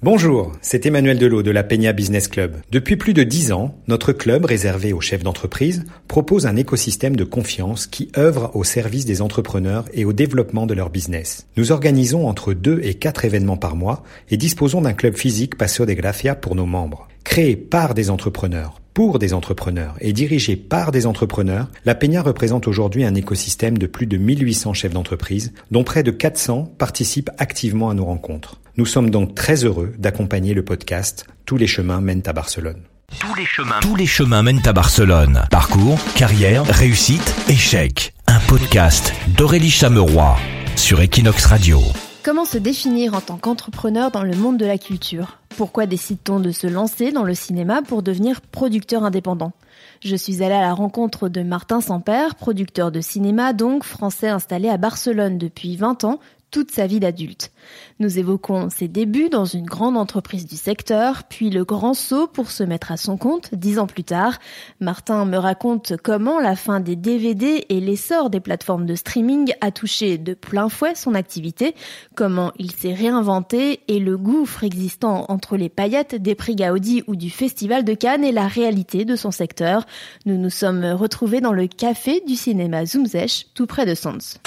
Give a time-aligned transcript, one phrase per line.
[0.00, 2.58] Bonjour, c'est Emmanuel Delot de la Peña Business Club.
[2.70, 7.24] Depuis plus de dix ans, notre club réservé aux chefs d'entreprise propose un écosystème de
[7.24, 11.48] confiance qui œuvre au service des entrepreneurs et au développement de leur business.
[11.56, 15.84] Nous organisons entre deux et quatre événements par mois et disposons d'un club physique Passo
[15.84, 17.08] de Gracia pour nos membres.
[17.24, 22.66] Créé par des entrepreneurs, pour des entrepreneurs et dirigé par des entrepreneurs, la Peña représente
[22.66, 27.90] aujourd'hui un écosystème de plus de 1800 chefs d'entreprise, dont près de 400 participent activement
[27.90, 28.60] à nos rencontres.
[28.76, 32.82] Nous sommes donc très heureux d'accompagner le podcast Tous les chemins mènent à Barcelone.
[33.20, 35.44] Tous les chemins, tous les chemins mènent à Barcelone.
[35.48, 38.12] Parcours, carrière, réussite, échec.
[38.26, 40.36] Un podcast d'Aurélie Chameroy
[40.74, 41.80] sur Equinox Radio.
[42.24, 45.38] Comment se définir en tant qu'entrepreneur dans le monde de la culture?
[45.58, 49.50] Pourquoi décide-t-on de se lancer dans le cinéma pour devenir producteur indépendant?
[49.98, 54.68] Je suis allée à la rencontre de Martin Samper, producteur de cinéma donc, français installé
[54.68, 57.52] à Barcelone depuis 20 ans, toute sa vie d'adulte.
[57.98, 62.50] Nous évoquons ses débuts dans une grande entreprise du secteur, puis le grand saut pour
[62.50, 64.38] se mettre à son compte dix ans plus tard.
[64.80, 69.70] Martin me raconte comment la fin des DVD et l'essor des plateformes de streaming a
[69.70, 71.74] touché de plein fouet son activité,
[72.14, 77.16] comment il s'est réinventé et le gouffre existant entre les paillettes des prix Gaudi ou
[77.16, 79.84] du Festival de Cannes et la réalité de son secteur.
[80.24, 84.38] Nous nous sommes retrouvés dans le café du cinéma Zoomzesh, tout près de Sons.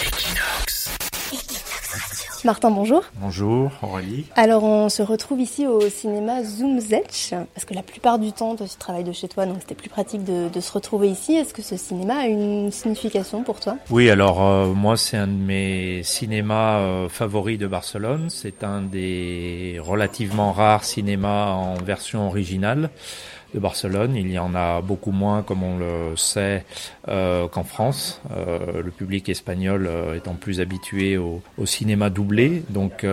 [2.44, 3.04] Martin, bonjour.
[3.22, 4.26] Bonjour, Aurélie.
[4.36, 8.66] Alors, on se retrouve ici au cinéma Zoomzetch, parce que la plupart du temps, toi,
[8.68, 11.34] tu travailles de chez toi, donc c'était plus pratique de, se retrouver ici.
[11.36, 13.76] Est-ce que ce cinéma a une signification pour toi?
[13.92, 18.30] Oui, alors euh, moi, c'est un de mes cinémas euh, favoris de Barcelone.
[18.30, 22.90] C'est un des relativement rares cinémas en version originale
[23.54, 24.16] de Barcelone.
[24.16, 26.64] Il y en a beaucoup moins, comme on le sait,
[27.08, 28.22] euh, qu'en France.
[28.32, 32.64] Euh, le public espagnol euh, étant plus habitué au, cinéma doublé.
[32.70, 33.06] Donc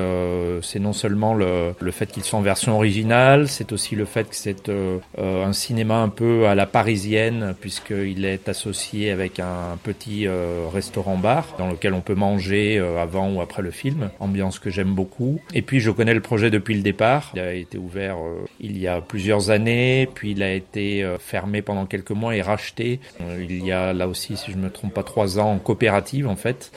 [0.62, 4.34] c'est non seulement le, fait qu'il soit en version originale, c'est aussi le fait que
[4.34, 4.70] c'est
[5.19, 10.27] un cinéma un peu à la parisienne, puisqu'il est associé avec un petit
[10.72, 14.10] restaurant-bar dans lequel on peut manger avant ou après le film.
[14.19, 15.41] Ambiance que j'aime beaucoup.
[15.53, 17.32] Et puis je connais le projet depuis le départ.
[17.34, 18.16] Il a été ouvert
[18.60, 22.43] il y a plusieurs années, puis il a été euh, fermé pendant quelques mois et
[22.43, 23.00] racheté.
[23.21, 26.28] Euh, il y a là aussi, si je me trompe pas, trois ans en coopérative
[26.28, 26.71] en fait.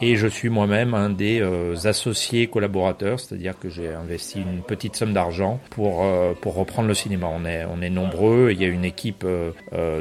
[0.00, 4.96] Et je suis moi-même un des euh, associés collaborateurs, c'est-à-dire que j'ai investi une petite
[4.96, 7.28] somme d'argent pour euh, pour reprendre le cinéma.
[7.32, 8.50] On est on est nombreux.
[8.52, 9.52] Il y a une équipe euh,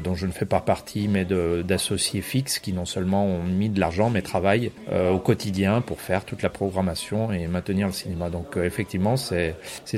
[0.02, 3.80] dont je ne fais pas partie, mais d'associés fixes qui non seulement ont mis de
[3.80, 8.30] l'argent, mais travaillent au quotidien pour faire toute la programmation et maintenir le cinéma.
[8.30, 9.56] Donc effectivement, c'est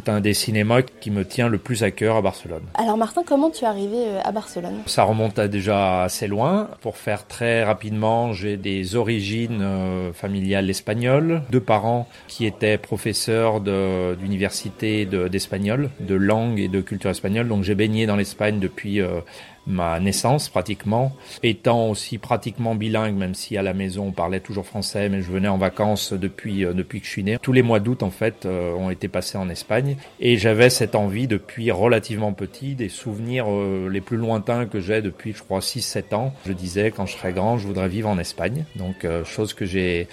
[0.07, 2.63] un des cinémas qui me tient le plus à cœur à Barcelone.
[2.75, 4.81] Alors Martin, comment tu es arrivé à Barcelone?
[4.85, 6.69] Ça remonte à déjà assez loin.
[6.81, 13.61] Pour faire très rapidement, j'ai des origines euh, familiale espagnole, deux parents qui étaient professeurs
[13.61, 17.47] d'université d'espagnol, de, langue et de culture espagnole.
[17.47, 19.21] Donc j'ai baigné dans l'Espagne depuis euh,
[19.67, 24.65] ma naissance pratiquement, étant aussi pratiquement bilingue, même si à la maison on parlait toujours
[24.65, 27.37] français, mais je venais en vacances depuis euh, depuis que je suis né.
[27.41, 31.27] Tous les mois d'août en fait ont été passés en Espagne et j'avais cette envie
[31.27, 33.47] depuis relativement petit, des souvenirs
[33.89, 36.33] les plus lointains que j'ai depuis je crois 6-7 ans.
[36.45, 40.07] Je disais quand je serai grand, je voudrais vivre en Espagne, donc chose que j'ai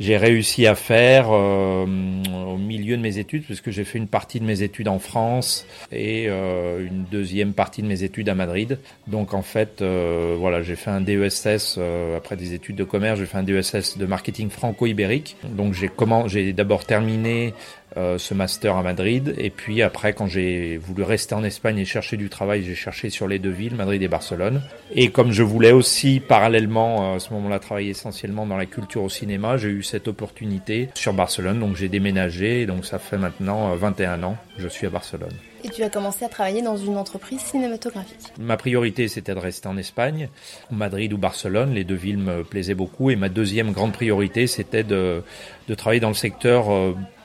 [0.00, 4.08] j'ai réussi à faire euh, au milieu de mes études, parce que j'ai fait une
[4.08, 8.34] partie de mes études en France et euh, une deuxième partie de mes études à
[8.34, 8.78] Madrid.
[9.06, 11.78] Donc en fait, euh, voilà, j'ai fait un DESS
[12.16, 15.36] après des études de commerce, j'ai fait un DESS de marketing franco-ibérique.
[15.44, 17.54] Donc j'ai comment, j'ai d'abord terminé
[17.96, 19.34] euh, ce master à Madrid.
[19.38, 23.08] Et puis après, quand j'ai voulu rester en Espagne et chercher du travail, j'ai cherché
[23.08, 24.62] sur les deux villes, Madrid et Barcelone.
[24.92, 29.04] Et comme je voulais aussi parallèlement euh, à ce moment-là travailler essentiellement dans la culture
[29.04, 31.60] au cinéma, j'ai eu cette opportunité sur Barcelone.
[31.60, 32.66] Donc j'ai déménagé.
[32.66, 35.32] donc ça fait maintenant 21 euh, ans que je suis à Barcelone.
[35.62, 38.32] Et tu as commencé à travailler dans une entreprise cinématographique.
[38.38, 40.28] Ma priorité, c'était de rester en Espagne,
[40.70, 41.72] Madrid ou Barcelone.
[41.72, 43.10] Les deux villes me plaisaient beaucoup.
[43.10, 45.22] Et ma deuxième grande priorité, c'était de,
[45.68, 46.66] de travailler dans le secteur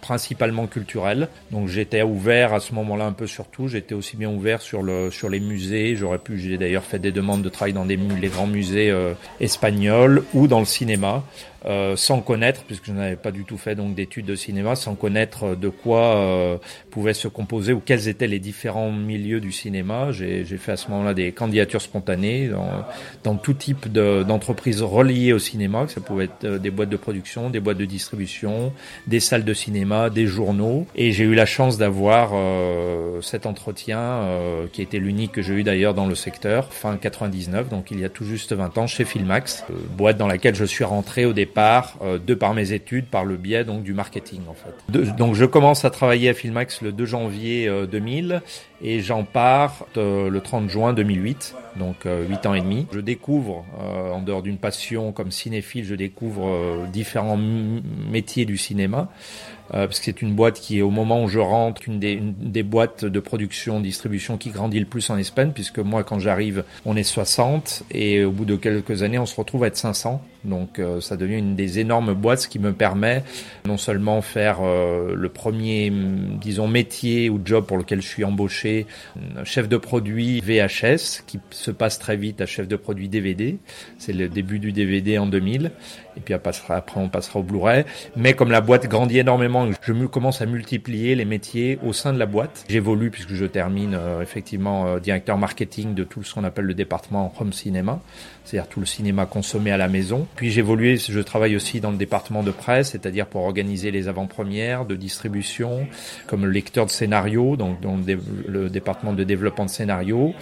[0.01, 1.27] principalement culturel.
[1.51, 3.67] Donc j'étais ouvert à ce moment-là un peu sur tout.
[3.67, 5.95] J'étais aussi bien ouvert sur le sur les musées.
[5.95, 7.97] J'aurais pu, j'ai d'ailleurs fait des demandes de travail dans les
[8.27, 11.23] grands musées euh, espagnols ou dans le cinéma.
[11.65, 14.95] Euh, sans connaître, puisque je n'avais pas du tout fait donc d'études de cinéma, sans
[14.95, 16.57] connaître de quoi euh,
[16.89, 20.11] pouvait se composer ou quels étaient les différents milieux du cinéma.
[20.11, 22.85] J'ai fait à ce moment-là des candidatures spontanées dans,
[23.23, 26.97] dans tout type d'entreprises reliées au cinéma, que ça pouvait être euh, des boîtes de
[26.97, 28.71] production, des boîtes de distribution,
[29.07, 30.87] des salles de cinéma, des journaux.
[30.95, 35.55] Et j'ai eu la chance d'avoir euh, cet entretien euh, qui était l'unique que j'ai
[35.55, 38.87] eu d'ailleurs dans le secteur, fin 99, donc il y a tout juste 20 ans,
[38.87, 39.65] chez Filmax,
[39.97, 43.35] boîte dans laquelle je suis rentré au départ départ, de par mes études, par le
[43.35, 45.15] biais donc du marketing en fait.
[45.15, 48.41] donc je commence à travailler à Filmax le 2 janvier 2000
[48.81, 52.87] et j'en pars le 30 juin 2008, donc 8 ans et demi.
[52.93, 57.39] Je découvre, en dehors d'une passion comme cinéphile, je découvre différents
[58.11, 59.09] métiers du cinéma.
[59.73, 62.13] Euh, parce que c'est une boîte qui est au moment où je rentre une des,
[62.13, 66.19] une des boîtes de production, distribution qui grandit le plus en Espagne, puisque moi quand
[66.19, 69.77] j'arrive, on est 60 et au bout de quelques années, on se retrouve à être
[69.77, 70.21] 500.
[70.45, 73.23] Donc euh, ça devient une des énormes boîtes, ce qui me permet
[73.65, 75.91] non seulement faire euh, le premier,
[76.39, 78.87] disons, métier ou job pour lequel je suis embauché,
[79.43, 83.57] chef de produit VHS, qui se passe très vite à chef de produit DVD.
[83.97, 85.71] C'est le début du DVD en 2000.
[86.17, 86.51] Et puis après,
[86.95, 87.85] on passera au Blu-ray.
[88.15, 92.19] Mais comme la boîte grandit énormément, je commence à multiplier les métiers au sein de
[92.19, 92.65] la boîte.
[92.69, 97.33] J'évolue puisque je termine euh, effectivement directeur marketing de tout ce qu'on appelle le département
[97.39, 98.01] home cinéma
[98.49, 100.27] c'est-à-dire tout le cinéma consommé à la maison.
[100.35, 104.07] Puis j'ai évolué, je travaille aussi dans le département de presse, c'est-à-dire pour organiser les
[104.07, 105.87] avant-premières de distribution,
[106.25, 107.97] comme le lecteur de scénario, donc dans
[108.47, 110.33] le département de développement de scénario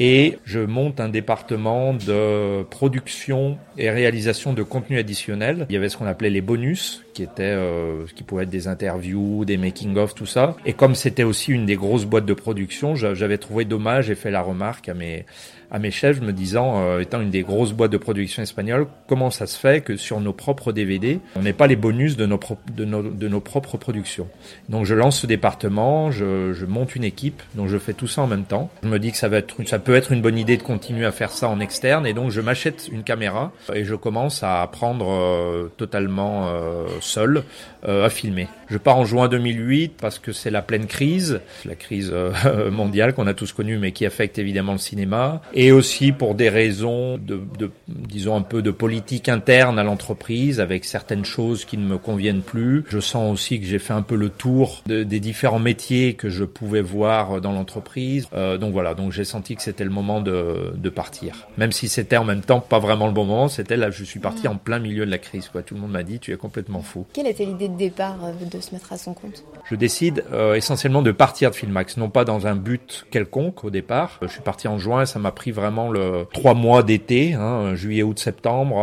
[0.00, 5.66] et je monte un département de production et réalisation de contenu additionnel.
[5.68, 8.66] Il y avait ce qu'on appelait les bonus, qui étaient, euh, qui pouvaient être des
[8.66, 10.56] interviews, des making-of, tout ça.
[10.64, 14.30] Et comme c'était aussi une des grosses boîtes de production, j'avais trouvé dommage et fait
[14.30, 15.26] la remarque à mes
[15.70, 19.30] à mes chefs, me disant, euh, étant une des grosses boîtes de production espagnoles, comment
[19.30, 22.40] ça se fait que sur nos propres DVD, on n'ait pas les bonus de nos,
[22.74, 24.28] de nos, de nos propres productions.
[24.68, 28.22] Donc je lance ce département, je, je, monte une équipe, donc je fais tout ça
[28.22, 28.70] en même temps.
[28.82, 31.06] Je me dis que ça va être, ça peut être une bonne idée de continuer
[31.06, 34.62] à faire ça en externe, et donc je m'achète une caméra et je commence à
[34.62, 37.44] apprendre euh, totalement euh, seul
[37.88, 38.48] euh, à filmer.
[38.70, 42.14] Je pars en juin 2008 parce que c'est la pleine crise, la crise
[42.70, 46.48] mondiale qu'on a tous connue, mais qui affecte évidemment le cinéma et aussi pour des
[46.48, 51.76] raisons de, de, disons un peu de politique interne à l'entreprise avec certaines choses qui
[51.76, 52.84] ne me conviennent plus.
[52.88, 56.28] Je sens aussi que j'ai fait un peu le tour de, des différents métiers que
[56.28, 58.28] je pouvais voir dans l'entreprise.
[58.34, 61.48] Euh, donc voilà, donc j'ai senti que c'était le moment de, de partir.
[61.58, 64.20] Même si c'était en même temps pas vraiment le bon moment, c'était là, je suis
[64.20, 65.48] parti en plein milieu de la crise.
[65.48, 65.62] Quoi.
[65.62, 67.06] Tout le monde m'a dit, tu es complètement fou.
[67.12, 71.02] Quelle était l'idée de départ euh, se mettre à son compte Je décide euh, essentiellement
[71.02, 74.18] de partir de Filmax, non pas dans un but quelconque au départ.
[74.22, 78.02] Je suis parti en juin, ça m'a pris vraiment le trois mois d'été, hein, juillet,
[78.02, 78.76] août, septembre,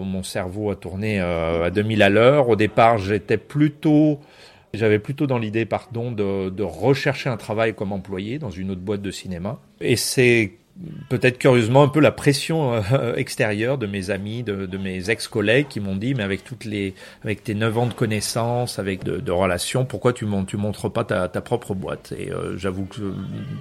[0.00, 2.48] où mon cerveau a tourné euh, à 2000 à l'heure.
[2.48, 4.20] Au départ, j'étais plutôt
[4.74, 8.82] j'avais plutôt dans l'idée, pardon, de, de, rechercher un travail comme employé dans une autre
[8.82, 9.60] boîte de cinéma.
[9.80, 10.58] Et c'est
[11.08, 15.68] peut-être curieusement un peu la pression euh, extérieure de mes amis, de, de mes ex-collègues
[15.68, 16.94] qui m'ont dit mais avec toutes les
[17.24, 20.90] avec tes neuf ans de connaissances, avec de, de relations, pourquoi tu montres tu montres
[20.90, 22.14] pas ta, ta propre boîte?
[22.18, 22.96] Et euh, j'avoue que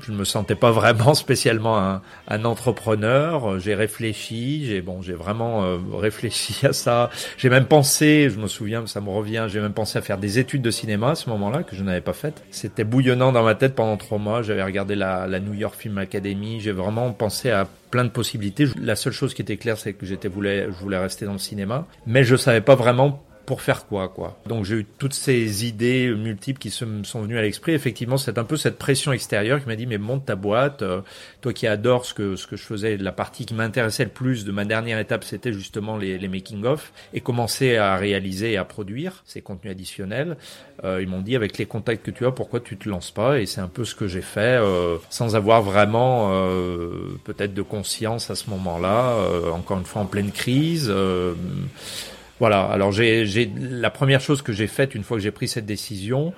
[0.01, 3.59] je ne me sentais pas vraiment spécialement un, un entrepreneur.
[3.59, 7.09] J'ai réfléchi, j'ai bon, j'ai vraiment euh, réfléchi à ça.
[7.37, 10.39] J'ai même pensé, je me souviens, ça me revient, j'ai même pensé à faire des
[10.39, 12.43] études de cinéma à ce moment-là que je n'avais pas faites.
[12.51, 14.41] C'était bouillonnant dans ma tête pendant trois mois.
[14.43, 16.59] J'avais regardé la, la New York Film Academy.
[16.59, 18.67] J'ai vraiment penser à plein de possibilités.
[18.81, 21.85] La seule chose qui était claire, c'est que j'étais je voulais rester dans le cinéma,
[22.05, 24.37] mais je savais pas vraiment pour faire quoi, quoi.
[24.45, 27.71] Donc j'ai eu toutes ces idées multiples qui se me sont venues à l'esprit.
[27.71, 30.81] Effectivement, c'est un peu cette pression extérieure qui m'a dit mais monte ta boîte.
[30.81, 31.01] Euh,
[31.41, 34.43] toi qui adores ce que ce que je faisais, la partie qui m'intéressait le plus
[34.43, 38.57] de ma dernière étape, c'était justement les, les making of et commencer à réaliser et
[38.57, 40.35] à produire ces contenus additionnels.
[40.83, 43.39] Euh, ils m'ont dit avec les contacts que tu as, pourquoi tu te lances pas?
[43.39, 47.61] Et c'est un peu ce que j'ai fait, euh, sans avoir vraiment euh, peut-être de
[47.61, 49.13] conscience à ce moment-là.
[49.13, 50.91] Euh, encore une fois en pleine crise.
[52.39, 52.61] Voilà.
[52.63, 56.33] Alors j'ai, la première chose que j'ai faite une fois que j'ai pris cette décision,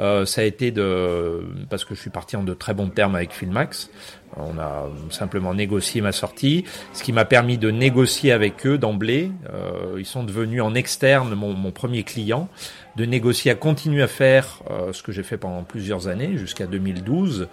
[0.00, 3.14] euh, ça a été de parce que je suis parti en de très bons termes
[3.14, 3.90] avec Filmax.
[4.36, 9.30] On a simplement négocié ma sortie, ce qui m'a permis de négocier avec eux d'emblée.
[9.52, 12.48] Euh, ils sont devenus en externe mon, mon, premier client,
[12.96, 16.66] de négocier à continuer à faire euh, ce que j'ai fait pendant plusieurs années jusqu'à
[16.66, 17.48] 2012,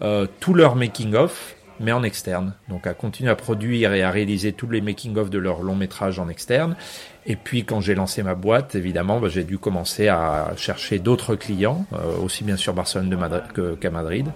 [0.00, 2.54] euh, tout leur making of mais en externe.
[2.68, 6.18] Donc à continuer à produire et à réaliser tous les making-of de leur long métrage
[6.18, 6.76] en externe.
[7.24, 11.36] Et puis quand j'ai lancé ma boîte, évidemment, bah, j'ai dû commencer à chercher d'autres
[11.36, 13.16] clients, euh, aussi bien sur Barcelone
[13.80, 14.26] qu'à Madrid,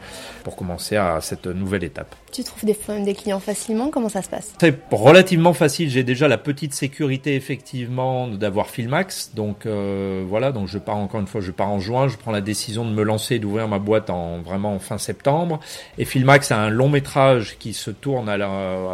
[0.45, 2.15] pour commencer à cette nouvelle étape.
[2.33, 3.91] Tu trouves des, des clients facilement?
[3.91, 4.53] Comment ça se passe?
[4.61, 5.91] C'est relativement facile.
[5.91, 10.53] J'ai déjà la petite sécurité effectivement d'avoir Filmax, donc euh, voilà.
[10.53, 12.07] Donc je pars encore une fois, je pars en juin.
[12.07, 15.59] Je prends la décision de me lancer, d'ouvrir ma boîte en vraiment en fin septembre.
[15.99, 18.49] Et Filmax a un long métrage qui se tourne à la,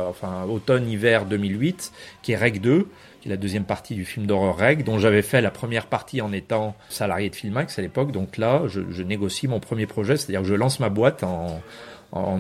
[0.08, 2.86] enfin automne-hiver 2008, qui est Rec 2
[3.22, 6.20] qui est la deuxième partie du film d'horreur Reg, dont j'avais fait la première partie
[6.20, 8.10] en étant salarié de Filmax à l'époque.
[8.10, 11.60] Donc là, je, négocie mon premier projet, c'est-à-dire que je lance ma boîte en,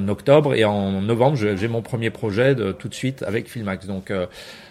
[0.08, 3.86] octobre et en novembre, j'ai mon premier projet tout de suite avec Filmax.
[3.86, 4.26] Donc, euh,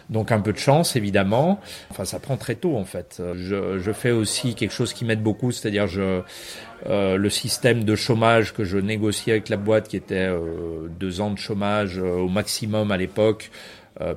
[0.10, 1.62] donc un peu de chance évidemment.
[1.90, 3.22] Enfin, ça prend très tôt en fait.
[3.36, 8.66] Je, fais aussi quelque chose qui m'aide beaucoup, c'est-à-dire euh, le système de chômage que
[8.66, 12.98] je négocie avec la boîte, qui était euh, deux ans de chômage au maximum à
[12.98, 13.50] l'époque.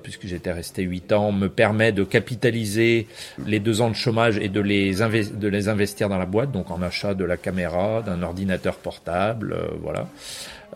[0.03, 3.07] Puisque j'étais resté huit ans, me permet de capitaliser
[3.47, 6.71] les deux ans de chômage et de les, de les investir dans la boîte, donc
[6.71, 10.09] en achat de la caméra, d'un ordinateur portable, voilà.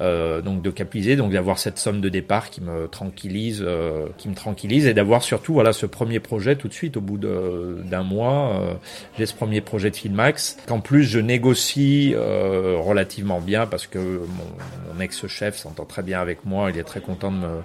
[0.01, 4.29] Euh, donc de capitaliser, donc d'avoir cette somme de départ qui me tranquillise, euh, qui
[4.29, 8.05] me tranquillise, et d'avoir surtout voilà ce premier projet tout de suite au bout d'un
[8.05, 8.61] mois.
[8.61, 8.75] Euh,
[9.19, 14.95] j'ai ce premier projet de Filmax qu'en plus je négocie relativement bien parce que mon,
[14.95, 17.63] mon ex-chef s'entend très bien avec moi, il est très content de me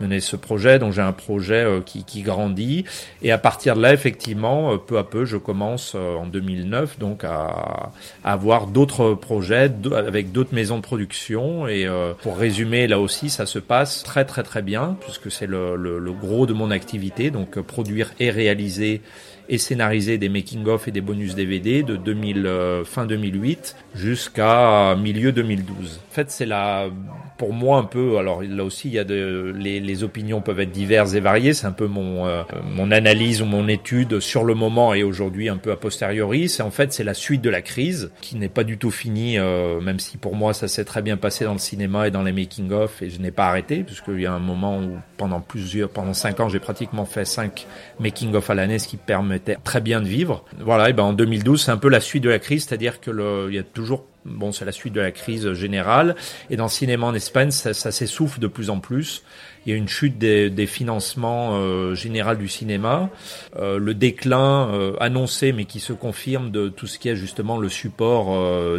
[0.00, 0.78] mener ce projet.
[0.78, 2.84] Donc j'ai un projet qui, qui, grandit
[3.22, 7.92] et à partir de là, effectivement, peu à peu, je commence en 2009 donc à,
[8.24, 13.46] à avoir d'autres projets avec d'autres maisons de production euh, pour résumer, là aussi, ça
[13.46, 17.62] se passe très très très bien puisque c'est le, gros de mon activité, donc euh,
[17.62, 19.02] produire et réaliser
[19.48, 25.32] et scénariser des making-of et des bonus DVD de 2000, euh, fin 2008 jusqu'à milieu
[25.32, 26.00] 2012.
[26.10, 26.88] En fait, c'est là,
[27.36, 30.60] pour moi un peu, alors là aussi, il y a de, les, les opinions peuvent
[30.60, 34.44] être diverses et variées, c'est un peu mon, euh, mon analyse ou mon étude sur
[34.44, 36.48] le moment et aujourd'hui un peu a posteriori.
[36.48, 39.38] C'est en fait, c'est la suite de la crise qui n'est pas du tout finie,
[39.38, 42.22] euh, même si pour moi ça s'est très bien passé dans le cinéma et dans
[42.22, 45.90] les making-of et je n'ai pas arrêté puisqu'il y a un moment où pendant plusieurs,
[45.90, 47.66] pendant cinq ans, j'ai pratiquement fait cinq
[47.98, 50.44] making-of à l'année, ce qui permet était très bien de vivre.
[50.60, 53.10] Voilà, et ben en 2012, c'est un peu la suite de la crise, c'est-à-dire que
[53.10, 56.16] le, il y a toujours bon, c'est la suite de la crise générale.
[56.50, 59.22] Et dans le cinéma en Espagne, ça, ça s'essouffle de plus en plus.
[59.66, 63.10] Il y a une chute des, des financements euh, généraux du cinéma,
[63.58, 67.58] euh, le déclin euh, annoncé mais qui se confirme de tout ce qui est justement
[67.58, 68.26] le support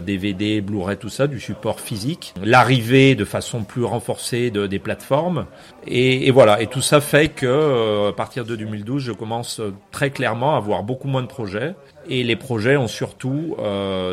[0.01, 4.79] DVD, euh, Blu-ray, tout ça, du support physique, l'arrivée de façon plus renforcée de, des
[4.79, 5.45] plateformes.
[5.87, 9.61] Et, et, voilà, et tout ça fait que à partir de 2012, je commence
[9.91, 11.75] très clairement à avoir beaucoup moins de projets.
[12.07, 13.55] Et les projets ont surtout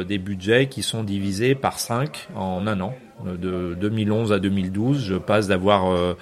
[0.07, 2.95] des budgets qui sont divisés par 5 en un an.
[3.25, 6.17] De 2011 à 2012, je passe d'avoir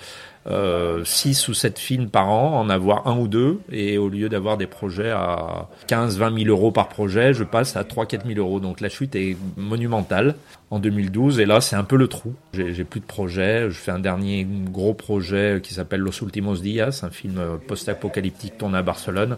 [0.46, 4.28] euh, 6 ou 7 films par an, en avoir un ou deux, et au lieu
[4.28, 8.26] d'avoir des projets à 15, 20 000 euros par projet, je passe à 3, 4
[8.26, 8.58] 000 euros.
[8.58, 10.36] Donc la chute est monumentale
[10.70, 12.34] en 2012, et là c'est un peu le trou.
[12.54, 17.00] J'ai plus de projets, je fais un dernier gros projet qui s'appelle Los Últimos Días,
[17.02, 19.36] un film post-apocalyptique tourné à Barcelone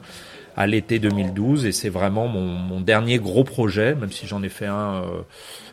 [0.57, 4.49] à l'été 2012, et c'est vraiment mon, mon, dernier gros projet, même si j'en ai
[4.49, 5.23] fait un euh,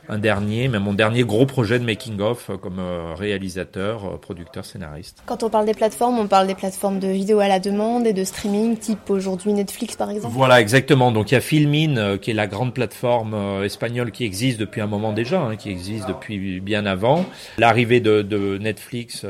[0.09, 4.65] un dernier, mais mon dernier gros projet de making-of euh, comme euh, réalisateur, euh, producteur,
[4.65, 5.21] scénariste.
[5.27, 8.13] Quand on parle des plateformes, on parle des plateformes de vidéo à la demande et
[8.13, 11.11] de streaming, type aujourd'hui Netflix par exemple Voilà, exactement.
[11.11, 14.87] Donc il y a Filmin, qui est la grande plateforme espagnole qui existe depuis un
[14.87, 17.25] moment déjà, hein, qui existe depuis bien avant.
[17.57, 19.25] L'arrivée de, de, Netflix,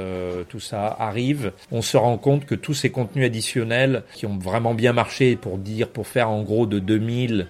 [0.48, 1.51] tout ça arrive.
[1.71, 5.57] On se rend compte que tous ces contenus additionnels qui ont vraiment bien marché pour
[5.57, 7.45] dire, pour faire en gros de 2000 euh,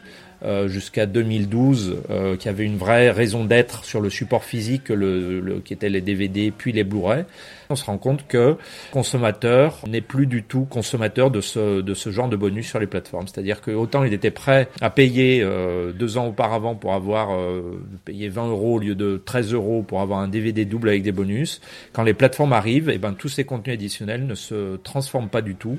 [0.67, 5.73] jusqu'à 2012, euh, qui avait une vraie raison d'être sur le support physique, le, qui
[5.73, 7.25] étaient les DVD puis les Blu-ray.
[7.71, 8.57] On se rend compte que
[8.89, 12.87] consommateur n'est plus du tout consommateur de ce, de ce genre de bonus sur les
[12.87, 13.27] plateformes.
[13.27, 17.79] C'est-à-dire que autant il était prêt à payer euh, deux ans auparavant pour avoir euh,
[18.05, 21.11] payé 20 euros au lieu de 13 euros pour avoir un DVD double avec des
[21.11, 21.61] bonus.
[21.93, 25.43] Quand les plateformes arrivent, et eh ben tous ces contenus additionnels ne se transforment pas
[25.43, 25.77] du tout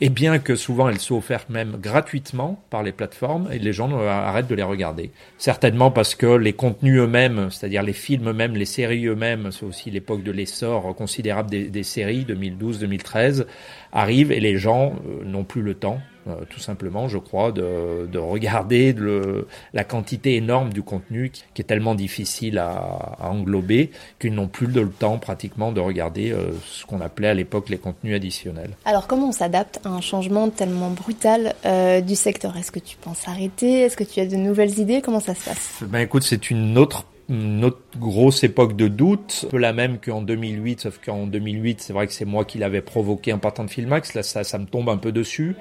[0.00, 3.96] et bien que souvent elles soient offertes même gratuitement par les plateformes, et les gens
[4.06, 5.10] arrêtent de les regarder.
[5.38, 9.90] Certainement parce que les contenus eux-mêmes, c'est-à-dire les films eux-mêmes, les séries eux-mêmes, c'est aussi
[9.90, 13.46] l'époque de l'essor considérable des, des séries 2012-2013,
[13.92, 18.08] arrivent et les gens euh, n'ont plus le temps euh, tout simplement, je crois, de,
[18.10, 23.28] de regarder le, la quantité énorme du contenu qui, qui est tellement difficile à, à
[23.28, 27.68] englober qu'ils n'ont plus le temps pratiquement de regarder euh, ce qu'on appelait à l'époque
[27.68, 28.70] les contenus additionnels.
[28.86, 32.56] Alors comment on s'adapte à un changement tellement brutal euh, du secteur?
[32.56, 33.80] Est-ce que tu penses arrêter?
[33.80, 35.02] Est-ce que tu as de nouvelles idées?
[35.02, 35.82] Comment ça se passe?
[35.86, 39.98] Ben écoute, c'est une autre une autre grosse époque de doute, un peu la même
[39.98, 43.64] qu'en 2008, sauf qu'en 2008, c'est vrai que c'est moi qui l'avais provoqué en partant
[43.64, 45.56] de Filmax, là ça, ça me tombe un peu dessus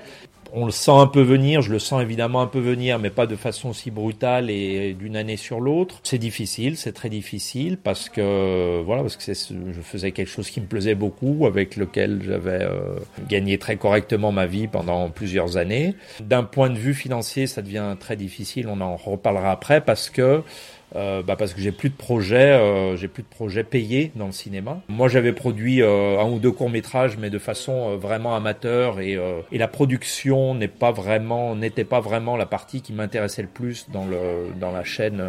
[0.53, 3.25] on le sent un peu venir, je le sens évidemment un peu venir, mais pas
[3.25, 5.99] de façon aussi brutale et d'une année sur l'autre.
[6.03, 10.61] C'est difficile, c'est très difficile parce que voilà, parce que je faisais quelque chose qui
[10.61, 15.95] me plaisait beaucoup, avec lequel j'avais euh, gagné très correctement ma vie pendant plusieurs années.
[16.19, 18.67] D'un point de vue financier, ça devient très difficile.
[18.67, 20.43] On en reparlera après parce que
[20.95, 24.27] euh, bah parce que j'ai plus de projets, euh, j'ai plus de projets payés dans
[24.27, 24.79] le cinéma.
[24.87, 29.17] Moi, j'avais produit euh, un ou deux courts métrages, mais de façon vraiment amateur, et,
[29.51, 33.87] et la production n'est pas vraiment, n'était pas vraiment la partie qui m'intéressait le plus
[33.91, 35.21] dans le dans la chaîne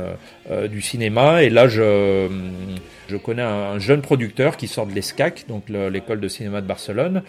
[0.70, 1.42] du cinéma.
[1.42, 2.28] Et là, je
[3.08, 7.22] je connais un, jeune producteur qui sort de l'ESCAC, donc l'école de cinéma de Barcelone,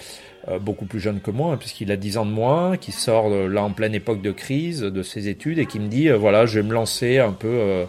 [0.62, 3.64] beaucoup plus jeune que moi, hein, puisqu'il a 10 ans de moins, qui sort là
[3.64, 6.68] en pleine époque de crise de ses études et qui me dit voilà, je vais
[6.68, 7.86] me lancer un peu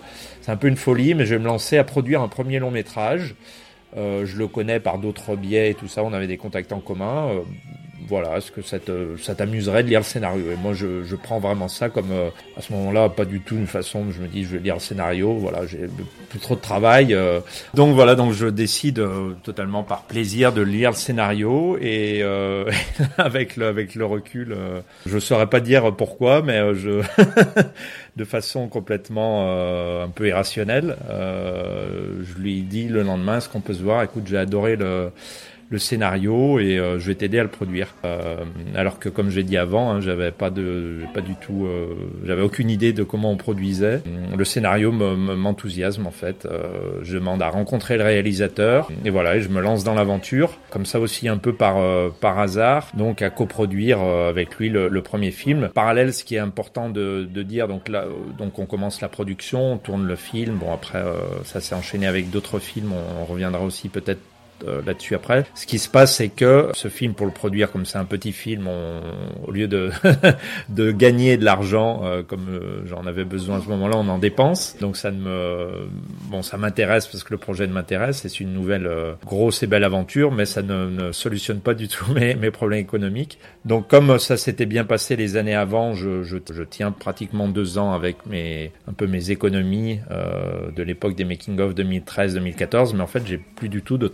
[0.47, 2.71] c'est un peu une folie, mais je vais me lancer à produire un premier long
[2.71, 3.35] métrage.
[3.97, 6.79] Euh, je le connais par d'autres biais et tout ça, on avait des contacts en
[6.79, 7.31] commun.
[7.31, 7.41] Euh,
[8.09, 10.53] voilà, est-ce que ça t'amuserait de lire le scénario?
[10.53, 13.57] Et moi, je, je, prends vraiment ça comme, euh, à ce moment-là, pas du tout
[13.57, 15.87] une façon, je me dis, je vais lire le scénario, voilà, j'ai
[16.29, 17.15] plus trop de travail.
[17.15, 17.41] Euh.
[17.75, 22.23] donc voilà, donc je décide euh, totalement par plaisir de lire le scénario et
[23.19, 24.57] avec, le, avec le recul,
[25.05, 27.03] je saurais pas dire pourquoi, mais je,
[28.17, 33.83] de façon complètement un peu irrationnelle, je lui dis le lendemain, est-ce qu'on peut se
[33.83, 35.11] voir Écoute, j'ai adoré le
[35.69, 37.95] le scénario et euh, je vais t'aider à le produire.
[38.05, 38.45] Euh,
[38.75, 41.95] alors que comme j'ai dit avant, hein, j'avais pas de, pas du tout, euh,
[42.25, 44.03] j'avais aucune idée de comment on produisait.
[44.37, 46.47] Le scénario m'enthousiasme en fait.
[47.03, 50.59] je demande à rencontrer le réalisateur et voilà, et je me lance dans l'aventure.
[50.71, 51.77] Comme ça aussi un peu par
[52.21, 55.71] par hasard, donc à coproduire avec lui le, le, premier film.
[55.75, 58.05] Parallèle, ce qui est important de, de dire, donc là,
[58.39, 60.57] donc on commence la production, on tourne le film.
[60.57, 61.03] Bon après,
[61.45, 62.93] ça s'est enchaîné avec d'autres films.
[63.21, 64.21] On reviendra aussi peut-être
[64.65, 65.45] euh, là-dessus après.
[65.55, 68.33] Ce qui se passe, c'est que ce film, pour le produire, comme c'est un petit
[68.33, 68.69] film,
[69.47, 69.91] au lieu de
[70.69, 74.19] de gagner de l'argent euh, comme euh, j'en avais besoin à ce moment-là, on en
[74.19, 74.77] dépense.
[74.81, 75.69] Donc ça ne me
[76.31, 78.23] bon, ça m'intéresse parce que le projet m'intéresse.
[78.23, 78.91] C'est une nouvelle
[79.25, 82.81] grosse et belle aventure, mais ça ne, ne solutionne pas du tout mes, mes problèmes
[82.81, 83.39] économiques.
[83.65, 87.93] Donc comme ça s'était bien passé les années avant, je, je, tiens pratiquement deux ans
[87.93, 90.01] avec mes un peu mes économies
[90.75, 94.09] de l'époque des making of 2013-2014, mais en fait j'ai plus du tout de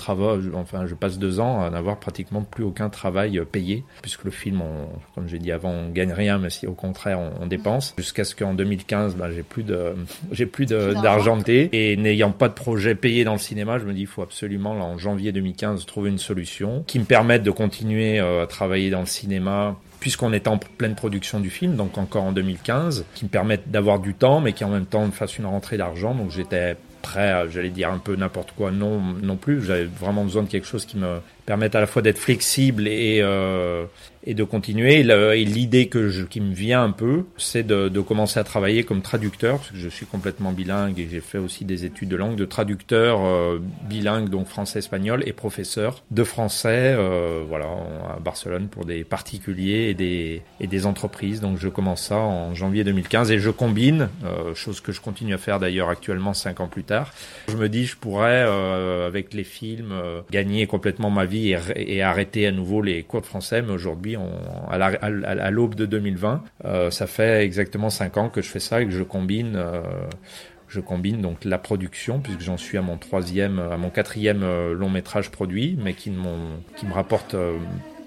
[0.55, 4.31] enfin, je passe deux ans à n'avoir pratiquement plus aucun travail euh, payé, puisque le
[4.31, 4.62] film,
[5.15, 8.35] comme j'ai dit avant, on gagne rien, mais si au contraire on, dépense, jusqu'à ce
[8.35, 9.95] qu'en 2015, bah, j'ai plus de,
[10.33, 14.03] j'ai plus d'argenté, et n'ayant pas de projet payé dans le cinéma, je me dis,
[14.03, 18.21] il faut absolument, là, en janvier 2015, trouver une solution qui me permette de continuer
[18.21, 22.25] euh, à travailler dans le cinéma puisqu'on est en pleine production du film, donc encore
[22.25, 25.39] en 2015, qui me permette d'avoir du temps, mais qui en même temps me fasse
[25.39, 26.12] une rentrée d'argent.
[26.12, 29.63] Donc j'étais prêt, j'allais dire un peu n'importe quoi, non, non plus.
[29.63, 33.20] J'avais vraiment besoin de quelque chose qui me permettre à la fois d'être flexible et,
[33.22, 33.85] euh,
[34.24, 35.00] et de continuer.
[35.00, 38.85] Et l'idée que je, qui me vient un peu, c'est de, de, commencer à travailler
[38.85, 42.16] comme traducteur, parce que je suis complètement bilingue et j'ai fait aussi des études de
[42.16, 47.66] langue, de traducteur euh, bilingue, donc français-espagnol, et professeur de français, euh, voilà,
[48.16, 51.40] à Barcelone pour des particuliers et des, et des entreprises.
[51.40, 55.35] Donc je commence ça en janvier 2015 et je combine, euh, chose que je continue
[55.35, 57.12] à faire d'ailleurs actuellement cinq ans plus tard.
[57.48, 62.03] Je me dis, je pourrais, euh, avec les films, euh, gagner complètement ma vie et,
[62.03, 63.62] arrêter à nouveau les cours de français.
[63.62, 64.16] Mais aujourd'hui,
[64.68, 68.87] à l'aube de 2020, euh, ça fait exactement cinq ans que je fais ça et
[68.87, 69.55] que je combine.
[69.57, 69.83] Euh,
[70.68, 74.73] je combine donc la production puisque j'en suis à mon troisième, à mon quatrième euh,
[74.73, 76.11] long métrage produit, mais qui,
[76.77, 77.37] qui me rapporte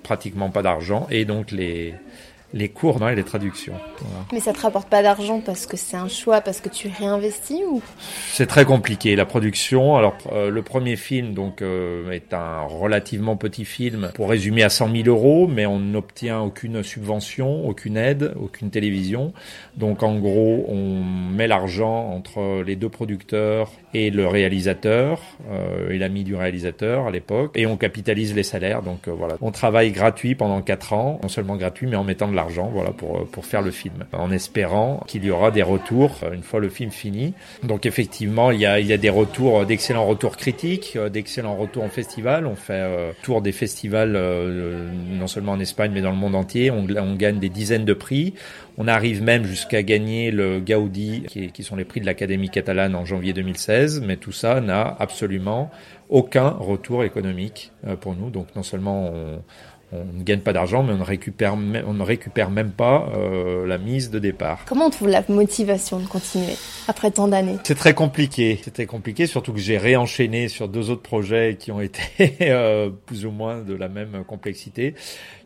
[0.01, 1.93] pratiquement pas d'argent et donc les
[2.55, 3.73] les cours non, et les traductions.
[4.31, 7.61] Mais ça te rapporte pas d'argent parce que c'est un choix, parce que tu réinvestis
[7.69, 7.81] ou?
[8.31, 9.17] C'est très compliqué.
[9.17, 14.29] La production, alors euh, le premier film donc euh, est un relativement petit film, pour
[14.29, 19.33] résumer à 100 000 euros, mais on n'obtient aucune subvention, aucune aide, aucune télévision.
[19.75, 25.97] Donc en gros, on met l'argent entre les deux producteurs et le réalisateur euh, et
[25.97, 28.81] l'ami du réalisateur à l'époque, et on capitalise les salaires.
[28.81, 32.35] Donc voilà, on travaille gratuit pendant quatre ans, non seulement gratuit, mais en mettant de
[32.35, 36.33] l'argent voilà, pour, pour faire le film, en espérant qu'il y aura des retours euh,
[36.33, 37.33] une fois le film fini.
[37.63, 41.09] Donc effectivement, il y a, il y a des retours, euh, d'excellents retours critiques, euh,
[41.09, 42.45] d'excellents retours en festival.
[42.47, 42.83] On fait
[43.21, 46.71] tour des festivals non seulement en Espagne, mais dans le monde entier.
[46.71, 48.33] On, on gagne des dizaines de prix.
[48.77, 52.93] On arrive même jusqu'à gagner le Gaudi, qui, qui sont les prix de l'Académie catalane
[52.95, 55.71] en janvier 2016, mais tout ça n'a absolument
[56.09, 57.71] aucun retour économique
[58.01, 58.29] pour nous.
[58.29, 59.41] Donc non seulement on,
[59.91, 63.65] on ne gagne pas d'argent, mais on ne récupère, on ne récupère même pas euh,
[63.65, 64.63] la mise de départ.
[64.65, 66.55] Comment on trouve la motivation de continuer
[66.87, 67.57] après tant d'années?
[67.63, 68.59] C'est très compliqué.
[68.63, 72.01] C'est très compliqué, surtout que j'ai réenchaîné sur deux autres projets qui ont été
[72.41, 74.95] euh, plus ou moins de la même complexité.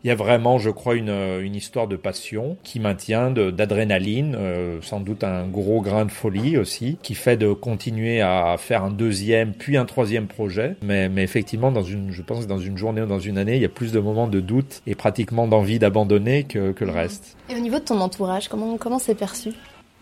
[0.02, 4.78] Il y a vraiment, je crois, une, une histoire de passion qui maintient d'adrénaline, euh,
[4.80, 8.90] sans doute un gros grain de folie aussi, qui fait de continuer à faire un
[8.90, 10.76] deuxième puis un troisième projet.
[10.82, 13.56] Mais, mais effectivement, dans une, je pense que dans une journée ou dans une année,
[13.56, 16.92] il y a plus de moments de doute et pratiquement d'envie d'abandonner que, que le
[16.92, 17.36] reste.
[17.48, 19.50] Et au niveau de ton entourage, comment comment c'est perçu?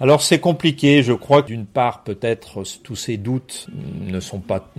[0.00, 3.66] Alors c'est compliqué, je crois que d'une part peut-être tous ces doutes
[4.00, 4.70] ne sont pas,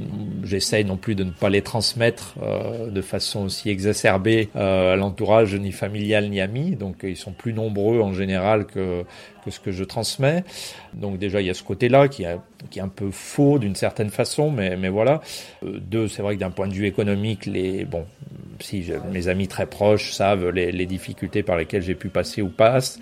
[0.44, 4.96] j'essaye non plus de ne pas les transmettre euh, de façon aussi exacerbée euh, à
[4.96, 9.04] l'entourage ni familial ni ami, donc ils sont plus nombreux en général que,
[9.44, 10.44] que ce que je transmets.
[10.94, 12.26] Donc déjà il y a ce côté-là qui,
[12.70, 15.22] qui est un peu faux d'une certaine façon, mais, mais voilà.
[15.64, 18.06] Euh, deux, c'est vrai que d'un point de vue économique, les bon,
[18.60, 22.50] si mes amis très proches savent les, les difficultés par lesquelles j'ai pu passer ou
[22.50, 23.00] passe.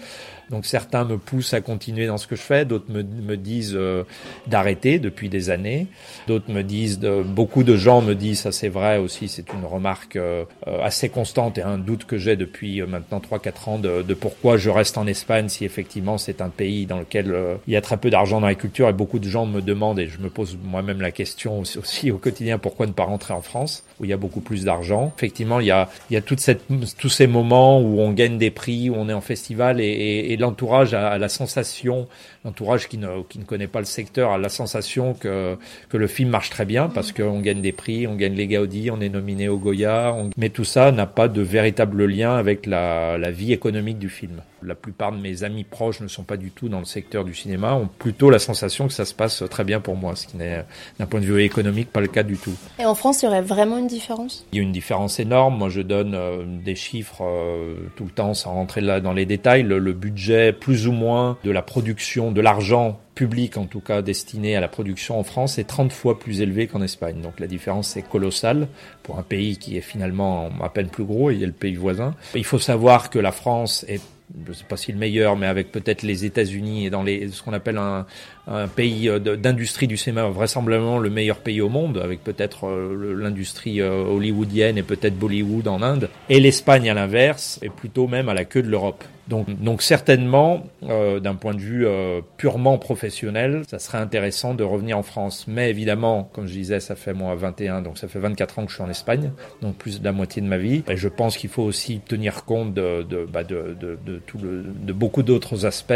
[0.50, 3.76] Donc certains me poussent à continuer dans ce que je fais, d'autres me, me disent
[3.76, 4.04] euh,
[4.48, 5.88] d'arrêter depuis des années,
[6.28, 9.66] d'autres me disent, de, beaucoup de gens me disent, ça c'est vrai aussi, c'est une
[9.66, 14.02] remarque euh, euh, assez constante et un doute que j'ai depuis maintenant 3-4 ans de,
[14.02, 17.36] de, pourquoi je reste en Espagne si effectivement c'est un pays dans lequel
[17.68, 20.00] il y a très peu d'argent dans la culture et beaucoup de gens me demandent
[20.00, 23.42] et je me pose moi-même la question aussi, au quotidien pourquoi ne pas rentrer en
[23.42, 25.12] France où il y a beaucoup plus d'argent.
[25.18, 26.64] Effectivement, il y a, il y a toute cette,
[26.98, 30.37] tous ces moments où on gagne des prix, où on est en festival et, et
[30.38, 32.08] l'entourage a la sensation,
[32.46, 35.58] l'entourage qui ne, qui ne connaît pas le secteur a la sensation que,
[35.90, 38.90] que le film marche très bien parce qu'on gagne des prix, on gagne les Gaudi,
[38.92, 40.30] on est nominé au Goya, on...
[40.38, 44.42] mais tout ça n'a pas de véritable lien avec la, la vie économique du film.
[44.64, 47.36] La plupart de mes amis proches ne sont pas du tout dans le secteur du
[47.36, 50.36] cinéma, ont plutôt la sensation que ça se passe très bien pour moi, ce qui
[50.36, 50.66] n'est
[50.98, 52.56] d'un point de vue économique pas le cas du tout.
[52.80, 54.46] Et en France, il y aurait vraiment une différence?
[54.52, 55.58] Il y a une différence énorme.
[55.58, 59.28] Moi, je donne euh, des chiffres euh, tout le temps sans rentrer là dans les
[59.28, 59.62] détails.
[59.62, 60.27] Le, le budget
[60.60, 64.68] plus ou moins de la production, de l'argent public en tout cas destiné à la
[64.68, 67.22] production en France est 30 fois plus élevé qu'en Espagne.
[67.22, 68.68] Donc la différence est colossale
[69.02, 71.76] pour un pays qui est finalement à peine plus gros, il y a le pays
[71.76, 72.14] voisin.
[72.36, 74.02] Il faut savoir que la France est
[74.46, 77.30] je ne sais pas si le meilleur, mais avec peut-être les États-Unis et dans les,
[77.30, 78.06] ce qu'on appelle un,
[78.48, 84.78] un pays d'industrie du cinéma, vraisemblablement le meilleur pays au monde, avec peut-être l'industrie hollywoodienne
[84.78, 88.62] et peut-être Bollywood en Inde, et l'Espagne à l'inverse, et plutôt même à la queue
[88.62, 89.04] de l'Europe.
[89.28, 94.64] Donc, donc certainement, euh, d'un point de vue euh, purement professionnel, ça serait intéressant de
[94.64, 95.46] revenir en France.
[95.48, 98.70] Mais évidemment, comme je disais, ça fait moi 21, donc ça fait 24 ans que
[98.70, 99.32] je suis en Espagne,
[99.62, 100.84] donc plus de la moitié de ma vie.
[100.90, 104.64] Et je pense qu'il faut aussi tenir compte de, de, bah de, de, tout le,
[104.64, 105.94] de beaucoup d'autres aspects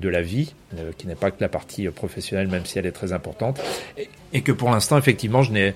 [0.00, 2.92] de la vie, euh, qui n'est pas que la partie professionnelle, même si elle est
[2.92, 3.60] très importante,
[4.32, 5.74] et, que pour l'instant, effectivement, je n'ai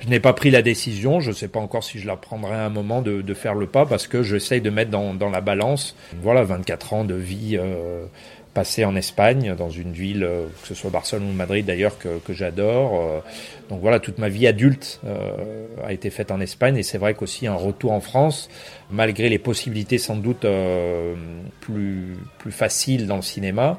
[0.00, 1.20] je n'ai pas pris la décision.
[1.20, 3.54] Je ne sais pas encore si je la prendrai à un moment de, de faire
[3.54, 7.14] le pas, parce que j'essaye de mettre dans, dans, la balance, voilà, 24 ans de
[7.14, 8.04] vie euh,
[8.54, 12.18] passée en Espagne, dans une ville, euh, que ce soit Barcelone ou Madrid d'ailleurs, que,
[12.18, 13.00] que j'adore.
[13.00, 13.20] Euh,
[13.68, 17.14] donc voilà, toute ma vie adulte euh, a été faite en Espagne, et c'est vrai
[17.14, 18.48] qu'aussi un retour en France,
[18.90, 21.14] malgré les possibilités sans doute euh,
[21.60, 23.78] plus, plus faciles dans le cinéma,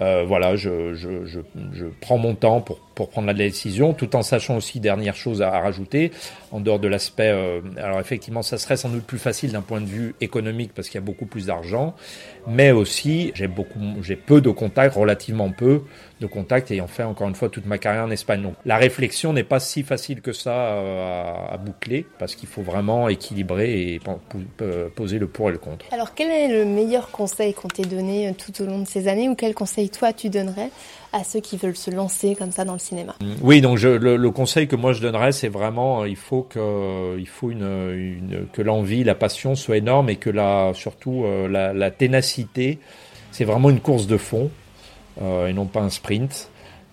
[0.00, 1.40] euh, voilà, je, je, je,
[1.72, 5.42] je, prends mon temps pour, pour prendre la décision, tout en sachant aussi dernière chose
[5.42, 6.12] à, à rajouter,
[6.50, 7.28] en dehors de l'aspect.
[7.28, 10.88] Euh, alors effectivement, ça serait sans doute plus facile d'un point de vue économique parce
[10.88, 11.94] qu'il y a beaucoup plus d'argent,
[12.46, 15.82] mais aussi j'ai beaucoup, j'ai peu de contacts, relativement peu
[16.22, 18.42] de contacts, ayant fait encore une fois toute ma carrière en Espagne.
[18.42, 22.62] Donc la réflexion n'est pas si facile que ça à, à boucler parce qu'il faut
[22.62, 24.00] vraiment équilibrer et
[24.94, 25.86] poser le pour et le contre.
[25.92, 29.28] Alors quel est le meilleur conseil qu'on t'ait donné tout au long de ces années
[29.28, 30.70] ou quel conseil toi tu donnerais
[31.12, 33.14] à ceux qui veulent se lancer comme ça dans le cinéma?
[33.42, 37.18] Oui, donc je, le, le, conseil que moi je donnerais, c'est vraiment il faut que
[37.18, 41.48] il faut une, une que l'envie, la passion soit énorme et que la surtout euh,
[41.48, 42.78] la, la ténacité,
[43.30, 44.61] c'est vraiment une course de fond euh,
[45.20, 46.50] et non pas un sprint.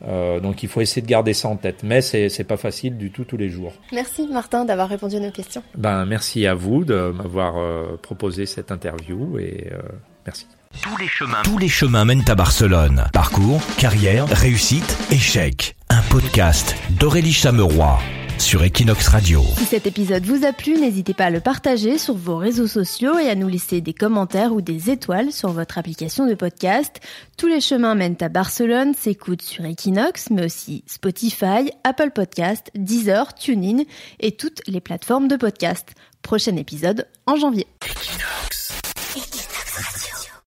[0.07, 2.97] Euh, donc il faut essayer de garder ça en tête, mais c'est c'est pas facile
[2.97, 3.73] du tout tous les jours.
[3.91, 5.63] Merci Martin d'avoir répondu à nos questions.
[5.75, 9.79] Ben merci à vous de m'avoir euh, proposé cette interview et euh,
[10.25, 10.47] merci.
[10.81, 13.05] Tous les chemins, tous les chemins mènent à Barcelone.
[13.11, 15.75] Parcours, carrière, réussite, échec.
[15.89, 17.99] Un podcast d'Aurélie Chameroy
[18.39, 19.43] sur Equinox Radio.
[19.57, 23.17] Si cet épisode vous a plu, n'hésitez pas à le partager sur vos réseaux sociaux
[23.19, 26.99] et à nous laisser des commentaires ou des étoiles sur votre application de podcast.
[27.37, 33.33] Tous les chemins mènent à Barcelone s'écoutent sur Equinox, mais aussi Spotify, Apple Podcast, Deezer,
[33.33, 33.83] TuneIn
[34.19, 35.89] et toutes les plateformes de podcast.
[36.21, 37.67] Prochain épisode en janvier.
[37.83, 38.58] Equinox.